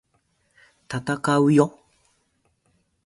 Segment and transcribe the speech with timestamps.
[0.89, 1.77] 闘うよ！！